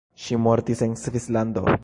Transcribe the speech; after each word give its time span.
Ŝi 0.21 0.37
mortis 0.45 0.81
en 0.87 0.97
Svislando. 1.03 1.67